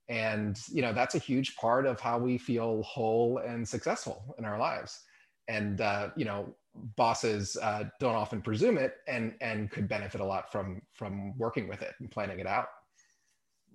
[0.09, 4.45] And you know that's a huge part of how we feel whole and successful in
[4.45, 5.03] our lives.
[5.49, 6.55] And uh, you know
[6.95, 11.67] bosses uh, don't often presume it and and could benefit a lot from from working
[11.67, 12.67] with it and planning it out.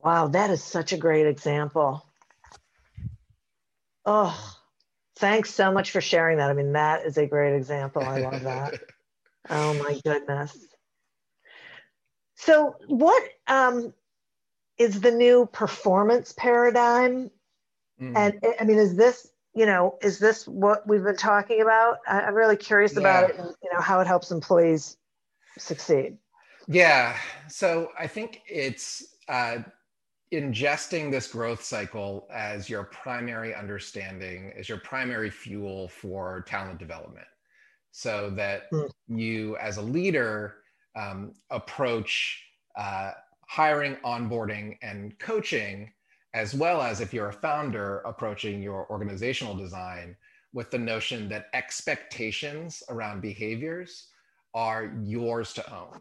[0.02, 2.06] Wow that is such a great example.
[4.06, 4.56] Oh
[5.16, 8.42] thanks so much for sharing that i mean that is a great example i love
[8.42, 8.74] that
[9.50, 10.56] oh my goodness
[12.36, 13.92] so what um
[14.82, 17.30] is the new performance paradigm.
[18.00, 18.16] Mm.
[18.16, 21.98] And I mean, is this, you know, is this what we've been talking about?
[22.06, 23.00] I, am really curious yeah.
[23.00, 24.96] about it and, you know, how it helps employees
[25.58, 26.16] succeed.
[26.66, 27.16] Yeah.
[27.48, 29.58] So I think it's uh,
[30.32, 37.26] ingesting this growth cycle as your primary understanding, as your primary fuel for talent development.
[37.90, 38.90] So that mm.
[39.08, 40.56] you, as a leader,
[40.96, 42.42] um, approach
[42.76, 43.12] uh,
[43.46, 45.92] hiring, onboarding, and coaching,
[46.34, 50.16] as well as if you're a founder approaching your organizational design
[50.54, 54.08] with the notion that expectations around behaviors
[54.54, 56.00] are yours to own.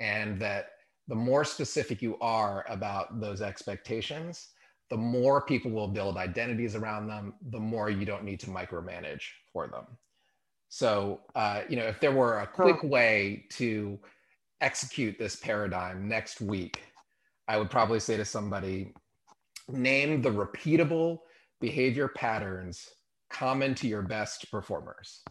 [0.00, 0.70] and that
[1.08, 4.48] the more specific you are about those expectations,
[4.90, 9.22] the more people will build identities around them, the more you don't need to micromanage
[9.52, 9.84] for them.
[10.68, 13.98] So, uh, you know, if there were a quick way to
[14.60, 16.82] execute this paradigm next week,
[17.48, 18.92] I would probably say to somebody,
[19.68, 21.18] name the repeatable
[21.60, 22.86] behavior patterns
[23.30, 25.22] common to your best performers.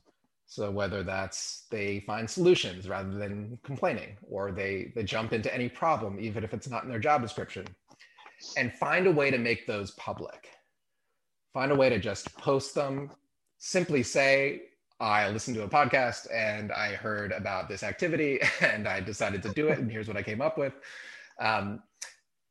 [0.49, 5.67] So whether that's they find solutions rather than complaining, or they, they jump into any
[5.67, 7.67] problem, even if it's not in their job description,
[8.55, 10.49] and find a way to make those public.
[11.53, 13.11] Find a way to just post them,
[13.57, 14.61] simply say,
[15.01, 19.49] I listened to a podcast and I heard about this activity and I decided to
[19.49, 20.73] do it, and here's what I came up with.
[21.41, 21.83] Um,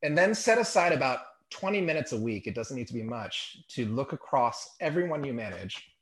[0.03, 3.67] and then set aside about 20 minutes a week, it doesn't need to be much,
[3.69, 5.96] to look across everyone you manage.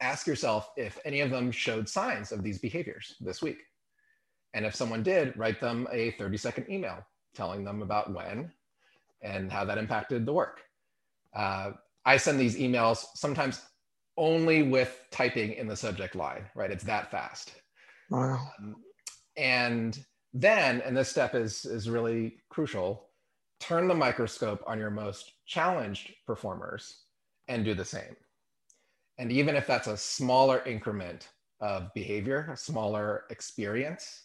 [0.00, 3.58] Ask yourself if any of them showed signs of these behaviors this week.
[4.54, 8.50] And if someone did, write them a 30 second email telling them about when
[9.22, 10.62] and how that impacted the work.
[11.34, 11.72] Uh,
[12.04, 13.60] I send these emails sometimes
[14.16, 16.70] only with typing in the subject line, right?
[16.70, 17.52] It's that fast.
[18.10, 18.50] Wow.
[18.58, 18.76] Um,
[19.36, 23.08] and then, and this step is, is really crucial,
[23.60, 27.04] turn the microscope on your most challenged performers
[27.46, 28.16] and do the same.
[29.18, 31.28] And even if that's a smaller increment
[31.60, 34.22] of behavior, a smaller experience,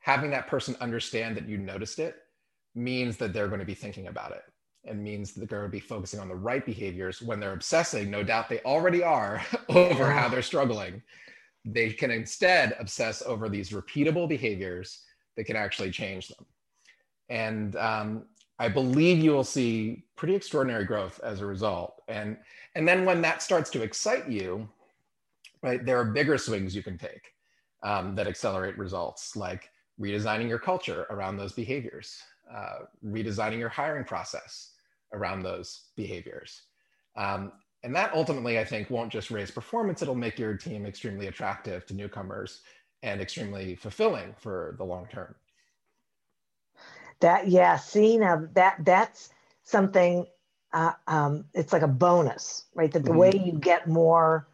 [0.00, 2.16] having that person understand that you noticed it
[2.74, 4.42] means that they're going to be thinking about it.
[4.84, 7.20] And means that they're going to be focusing on the right behaviors.
[7.20, 11.02] When they're obsessing no doubt they already are over how they're struggling.
[11.66, 15.02] They can instead obsess over these repeatable behaviors
[15.36, 16.46] that can actually change them.
[17.28, 18.24] And um,
[18.60, 22.36] i believe you will see pretty extraordinary growth as a result and
[22.76, 24.68] and then when that starts to excite you
[25.62, 27.34] right there are bigger swings you can take
[27.82, 29.70] um, that accelerate results like
[30.00, 34.72] redesigning your culture around those behaviors uh, redesigning your hiring process
[35.12, 36.62] around those behaviors.
[37.16, 41.28] Um, and that ultimately, I think, won't just raise performance, it'll make your team extremely
[41.28, 42.60] attractive to newcomers
[43.02, 45.34] and extremely fulfilling for the long term.
[47.20, 49.30] That, yeah, see, now that that's
[49.64, 50.26] something,
[50.72, 52.90] uh, um, it's like a bonus, right?
[52.90, 53.18] That the mm-hmm.
[53.18, 54.48] way you get more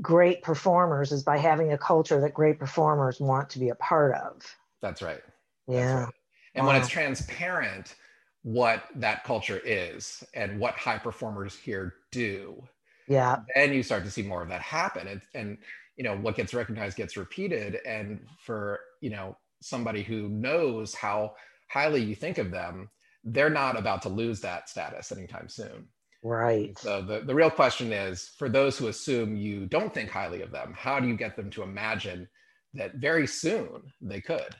[0.00, 4.14] great performers is by having a culture that great performers want to be a part
[4.14, 4.42] of.
[4.80, 5.20] That's right.
[5.66, 5.80] Yeah.
[5.80, 6.14] That's right.
[6.54, 6.72] And wow.
[6.72, 7.94] when it's transparent
[8.42, 12.62] what that culture is and what high performers here do,
[13.06, 15.08] yeah, then you start to see more of that happen.
[15.08, 15.58] And, and
[15.96, 17.78] you know what gets recognized gets repeated.
[17.86, 21.34] And for you know somebody who knows how
[21.68, 22.90] highly you think of them,
[23.24, 25.88] they're not about to lose that status anytime soon.
[26.22, 26.76] Right.
[26.78, 30.50] So the, the real question is for those who assume you don't think highly of
[30.50, 32.28] them, how do you get them to imagine
[32.74, 34.56] that very soon they could?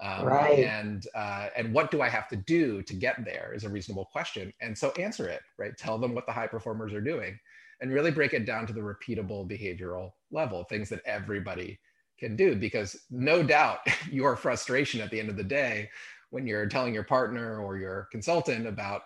[0.00, 0.60] Um, right.
[0.60, 4.06] And uh, and what do I have to do to get there is a reasonable
[4.12, 4.52] question.
[4.60, 5.76] And so answer it, right?
[5.76, 7.38] Tell them what the high performers are doing,
[7.80, 11.80] and really break it down to the repeatable behavioral level, things that everybody
[12.18, 12.54] can do.
[12.54, 13.80] Because no doubt
[14.10, 15.90] your frustration at the end of the day,
[16.30, 19.02] when you're telling your partner or your consultant about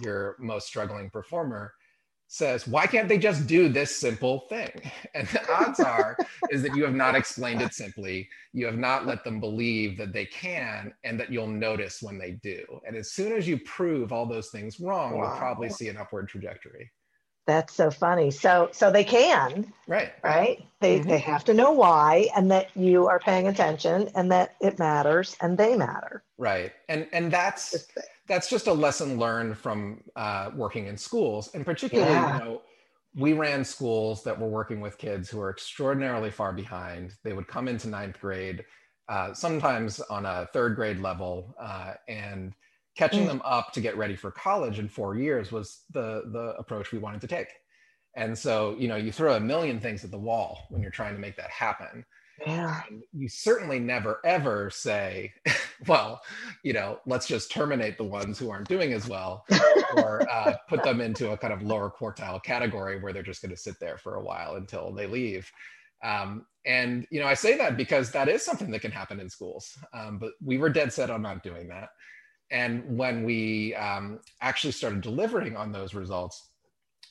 [0.00, 1.72] your most struggling performer,
[2.26, 4.70] says, why can't they just do this simple thing?
[5.14, 6.16] And the odds are
[6.50, 8.28] is that you have not explained it simply.
[8.52, 12.32] You have not let them believe that they can and that you'll notice when they
[12.32, 12.64] do.
[12.84, 15.28] And as soon as you prove all those things wrong, wow.
[15.28, 16.90] you'll probably see an upward trajectory.
[17.46, 18.30] That's so funny.
[18.30, 19.72] So so they can.
[19.86, 20.12] Right.
[20.22, 20.66] Right?
[20.80, 21.08] They mm-hmm.
[21.08, 25.36] they have to know why and that you are paying attention and that it matters
[25.40, 26.22] and they matter.
[26.38, 26.72] Right.
[26.88, 27.86] And and that's
[28.26, 32.38] that's just a lesson learned from uh, working in schools, and particularly, yeah.
[32.38, 32.62] you know,
[33.14, 37.14] we ran schools that were working with kids who were extraordinarily far behind.
[37.22, 38.64] They would come into ninth grade,
[39.08, 42.54] uh, sometimes on a third grade level, uh, and
[42.96, 43.28] catching mm.
[43.28, 46.98] them up to get ready for college in four years was the the approach we
[46.98, 47.48] wanted to take.
[48.16, 51.14] And so, you know, you throw a million things at the wall when you're trying
[51.14, 52.04] to make that happen.
[52.46, 52.82] Yeah.
[53.12, 55.32] You certainly never ever say,
[55.86, 56.20] well,
[56.62, 59.44] you know, let's just terminate the ones who aren't doing as well
[59.96, 63.54] or uh, put them into a kind of lower quartile category where they're just going
[63.54, 65.50] to sit there for a while until they leave.
[66.02, 69.30] Um, and, you know, I say that because that is something that can happen in
[69.30, 69.76] schools.
[69.92, 71.90] Um, but we were dead set on not doing that.
[72.50, 76.50] And when we um, actually started delivering on those results,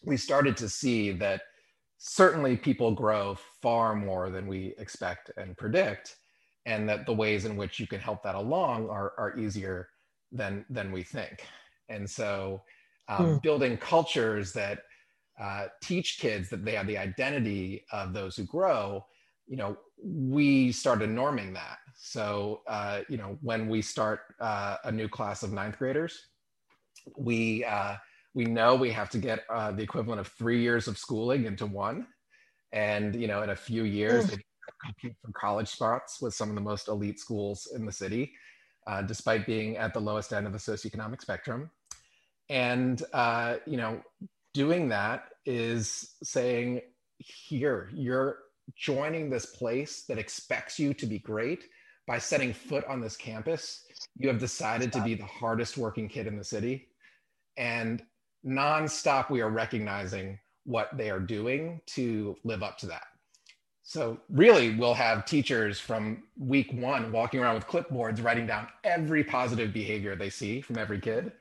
[0.05, 1.41] we started to see that
[1.97, 6.17] certainly people grow far more than we expect and predict
[6.65, 9.89] and that the ways in which you can help that along are, are easier
[10.31, 11.45] than than we think
[11.89, 12.61] and so
[13.07, 13.41] um, mm.
[13.41, 14.79] building cultures that
[15.39, 19.03] uh, teach kids that they have the identity of those who grow
[19.47, 21.77] you know, we started norming that.
[21.95, 26.17] So, uh, you know, when we start uh, a new class of ninth graders,
[27.17, 27.95] we uh,
[28.33, 31.65] we know we have to get uh, the equivalent of three years of schooling into
[31.65, 32.07] one,
[32.71, 34.37] and you know, in a few years, they
[34.83, 38.33] compete for college spots with some of the most elite schools in the city,
[38.87, 41.69] uh, despite being at the lowest end of the socioeconomic spectrum.
[42.49, 44.01] And uh, you know,
[44.53, 46.81] doing that is saying,
[47.17, 48.39] here, you're
[48.75, 51.65] joining this place that expects you to be great
[52.07, 53.85] by setting foot on this campus.
[54.17, 56.87] You have decided to be the hardest working kid in the city.
[57.57, 58.03] And
[58.45, 63.03] nonstop, we are recognizing what they are doing to live up to that.
[63.85, 69.25] So, really, we'll have teachers from week one walking around with clipboards, writing down every
[69.25, 71.33] positive behavior they see from every kid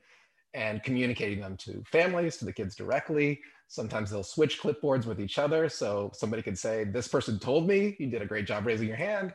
[0.55, 3.41] and communicating them to families, to the kids directly.
[3.69, 5.69] Sometimes they'll switch clipboards with each other.
[5.69, 8.97] So somebody could say, This person told me you did a great job raising your
[8.97, 9.35] hand.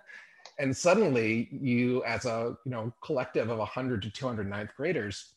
[0.60, 5.34] And suddenly you, as a you know, collective of 100 to 200 ninth graders,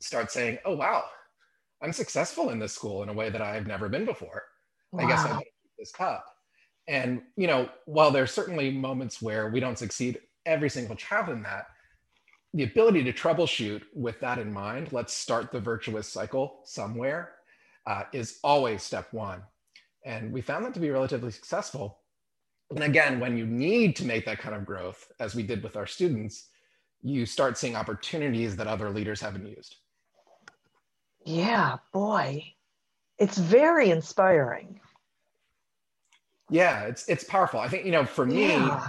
[0.00, 1.04] start saying, Oh, wow,
[1.82, 4.44] I'm successful in this school in a way that I've never been before.
[4.92, 5.04] Wow.
[5.04, 6.26] I guess I better keep this up.
[6.88, 11.42] And you know, while there's certainly moments where we don't succeed every single child in
[11.42, 11.66] that,
[12.54, 17.32] the ability to troubleshoot with that in mind, let's start the virtuous cycle somewhere,
[17.86, 19.42] uh, is always step one.
[20.04, 22.00] And we found that to be relatively successful.
[22.70, 25.76] And again, when you need to make that kind of growth, as we did with
[25.76, 26.48] our students,
[27.02, 29.76] you start seeing opportunities that other leaders haven't used.
[31.24, 32.44] Yeah, boy,
[33.18, 34.80] it's very inspiring.
[36.50, 37.60] Yeah, it's it's powerful.
[37.60, 38.88] I think you know, for me, yeah.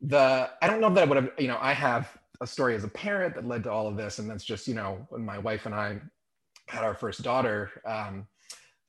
[0.00, 2.08] the I don't know that I would have you know I have
[2.40, 4.18] a story as a parent that led to all of this.
[4.18, 6.00] And that's just, you know, when my wife and I
[6.68, 8.26] had our first daughter, um,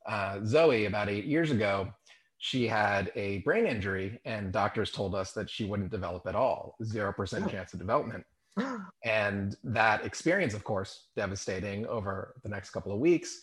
[0.05, 1.93] uh, Zoe, about eight years ago,
[2.37, 6.75] she had a brain injury, and doctors told us that she wouldn't develop at all
[6.83, 8.25] 0% chance of development.
[9.03, 13.39] And that experience, of course, devastating over the next couple of weeks.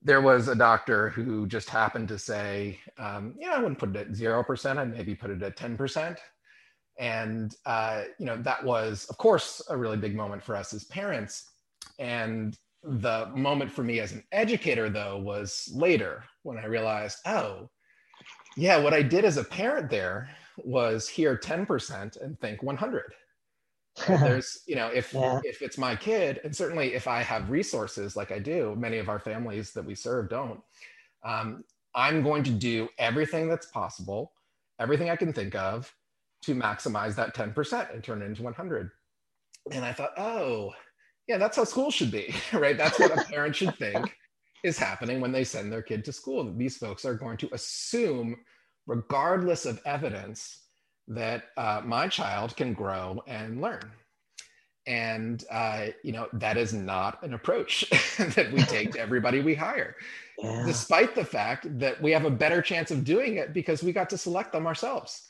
[0.00, 3.96] There was a doctor who just happened to say, um, yeah, I wouldn't put it
[3.96, 6.16] at 0%, I'd maybe put it at 10%
[6.98, 10.84] and uh, you know that was of course a really big moment for us as
[10.84, 11.50] parents
[11.98, 17.68] and the moment for me as an educator though was later when i realized oh
[18.56, 20.28] yeah what i did as a parent there
[20.58, 23.14] was hear 10% and think 100
[24.08, 25.40] there's you know if yeah.
[25.44, 29.08] if it's my kid and certainly if i have resources like i do many of
[29.08, 30.60] our families that we serve don't
[31.24, 31.62] um,
[31.94, 34.32] i'm going to do everything that's possible
[34.80, 35.94] everything i can think of
[36.46, 38.90] to maximize that 10% and turn it into 100.
[39.72, 40.72] And I thought, oh,
[41.26, 42.76] yeah, that's how school should be, right?
[42.76, 44.14] That's what a parent should think
[44.64, 46.52] is happening when they send their kid to school.
[46.52, 48.36] These folks are going to assume,
[48.86, 50.64] regardless of evidence,
[51.08, 53.90] that uh, my child can grow and learn.
[54.86, 57.88] And uh, you know that is not an approach
[58.18, 59.96] that we take to everybody we hire,
[60.38, 60.62] yeah.
[60.66, 64.10] despite the fact that we have a better chance of doing it because we got
[64.10, 65.26] to select them ourselves.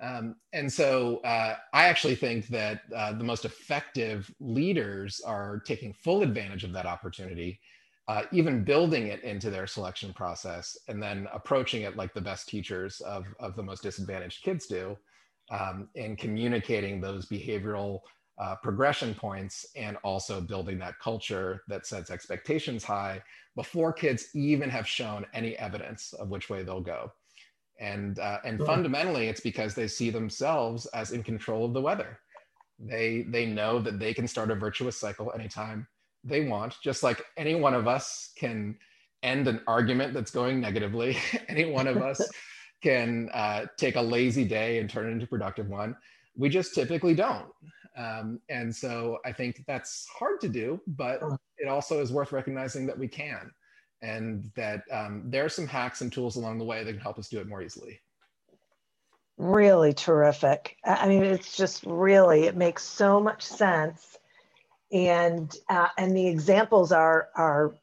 [0.00, 5.92] Um, and so uh, I actually think that uh, the most effective leaders are taking
[5.92, 7.60] full advantage of that opportunity,
[8.06, 12.48] uh, even building it into their selection process, and then approaching it like the best
[12.48, 14.96] teachers of, of the most disadvantaged kids do,
[15.50, 18.00] um, and communicating those behavioral
[18.38, 23.20] uh, progression points and also building that culture that sets expectations high
[23.56, 27.10] before kids even have shown any evidence of which way they'll go
[27.78, 32.18] and uh, and fundamentally it's because they see themselves as in control of the weather.
[32.78, 35.86] They they know that they can start a virtuous cycle anytime
[36.24, 38.76] they want just like any one of us can
[39.22, 41.16] end an argument that's going negatively.
[41.48, 42.20] Any one of us
[42.82, 45.96] can uh, take a lazy day and turn it into a productive one.
[46.36, 47.48] We just typically don't.
[47.96, 51.20] Um, and so i think that's hard to do but
[51.56, 53.50] it also is worth recognizing that we can
[54.02, 57.18] and that um, there are some hacks and tools along the way that can help
[57.18, 58.00] us do it more easily.
[59.36, 60.76] Really terrific.
[60.84, 64.18] I mean it's just really it makes so much sense.
[64.90, 67.74] And uh, and the examples are are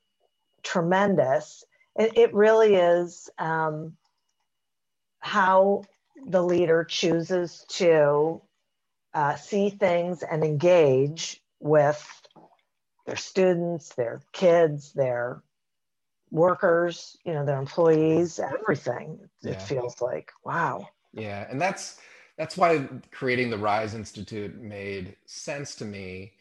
[0.64, 1.64] tremendous.
[1.98, 3.96] It, it really is um,
[5.20, 5.84] how
[6.28, 8.42] the leader chooses to
[9.14, 12.06] uh, see things and engage with
[13.06, 15.42] their students their kids their
[16.36, 19.20] workers, you know, their employees, everything.
[19.42, 19.52] Yeah.
[19.52, 20.88] It feels like, wow.
[21.14, 21.48] Yeah.
[21.50, 22.00] And that's
[22.38, 26.34] that's why creating the Rise Institute made sense to me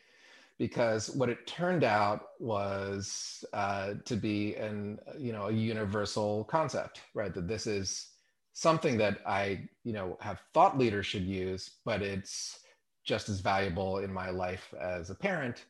[0.58, 7.00] because what it turned out was uh, to be an you know a universal concept
[7.14, 8.14] right that this is
[8.54, 12.60] something that I, you know, have thought leaders should use, but it's
[13.04, 15.64] just as valuable in my life as a parent.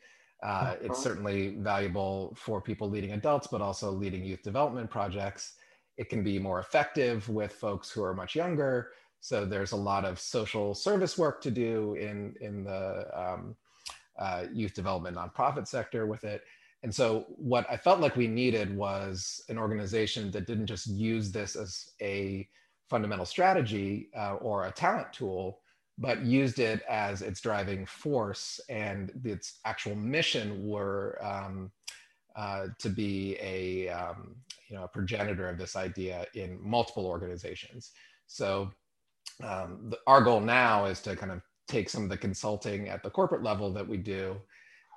[0.45, 5.55] Uh, it's certainly valuable for people leading adults, but also leading youth development projects.
[5.97, 8.91] It can be more effective with folks who are much younger.
[9.21, 13.57] So there's a lot of social service work to do in in the um,
[14.19, 16.43] uh, youth development nonprofit sector with it.
[16.83, 21.33] And so what I felt like we needed was an organization that didn't just use
[21.33, 22.47] this as a
[22.91, 25.61] fundamental strategy uh, or a talent tool,
[25.99, 31.71] but used it as its driving force and its actual mission were um,
[32.37, 34.35] uh, to be a um,
[34.69, 37.93] you know a progenitor of this idea in multiple organizations.
[38.27, 38.71] So
[39.43, 43.03] um, the, our goal now is to kind of take some of the consulting at
[43.03, 44.37] the corporate level that we do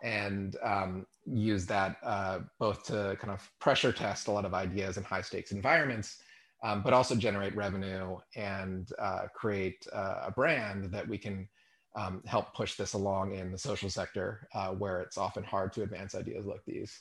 [0.03, 4.97] and um, use that uh, both to kind of pressure test a lot of ideas
[4.97, 6.17] in high stakes environments
[6.63, 11.47] um, but also generate revenue and uh, create uh, a brand that we can
[11.95, 15.83] um, help push this along in the social sector, uh, where it's often hard to
[15.83, 16.99] advance ideas like these.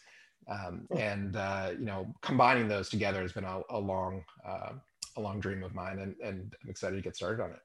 [0.49, 4.73] Um, and uh, you know, combining those together has been a, a long, uh,
[5.17, 7.59] a long dream of mine, and, and I'm excited to get started on it.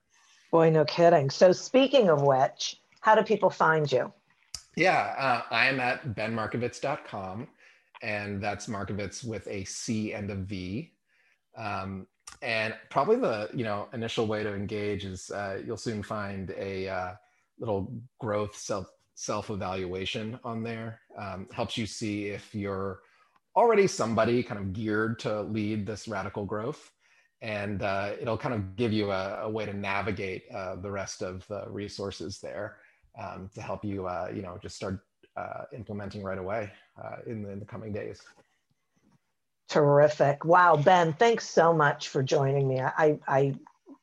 [0.52, 1.30] Boy, no kidding.
[1.30, 4.12] So, speaking of which, how do people find you?
[4.76, 7.48] Yeah, uh, I am at benmarcovitz.com,
[8.02, 10.92] and that's Marcovitz with a C and a V.
[11.58, 12.08] Um,
[12.42, 16.88] and probably the you know initial way to engage is uh, you'll soon find a
[16.88, 17.14] uh,
[17.60, 21.02] little growth self self evaluation on there.
[21.18, 23.02] Um, helps you see if you're
[23.56, 26.92] already somebody kind of geared to lead this radical growth,
[27.42, 31.22] and uh, it'll kind of give you a, a way to navigate uh, the rest
[31.22, 32.78] of the resources there
[33.22, 35.02] um, to help you uh, you know just start
[35.38, 36.72] uh, implementing right away
[37.28, 38.22] in the, in the coming days.
[39.72, 40.44] Terrific.
[40.44, 42.82] Wow, Ben, thanks so much for joining me.
[42.82, 43.56] I, I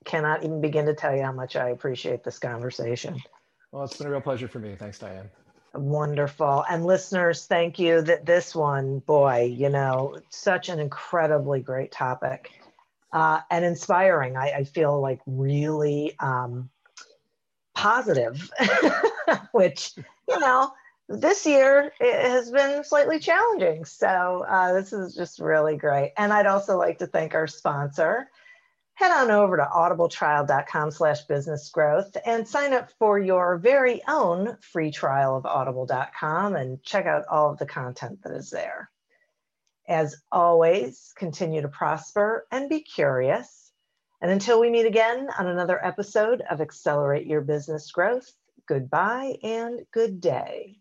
[0.06, 3.22] cannot even begin to tell you how much I appreciate this conversation.
[3.70, 4.74] Well, it's been a real pleasure for me.
[4.76, 5.28] Thanks, Diane.
[5.74, 6.64] Wonderful.
[6.70, 12.50] And listeners, thank you that this one, boy, you know, such an incredibly great topic
[13.12, 14.38] uh, and inspiring.
[14.38, 16.70] I, I feel like really um,
[17.74, 18.50] positive,
[19.52, 19.92] which,
[20.30, 20.72] you know,
[21.08, 23.84] this year it has been slightly challenging.
[23.84, 26.12] So uh, this is just really great.
[26.16, 28.28] And I'd also like to thank our sponsor.
[28.94, 34.56] Head on over to audibletrial.com slash business growth and sign up for your very own
[34.60, 38.90] free trial of audible.com and check out all of the content that is there.
[39.88, 43.70] As always, continue to prosper and be curious.
[44.20, 48.30] And until we meet again on another episode of Accelerate Your Business Growth,
[48.66, 50.80] goodbye and good day.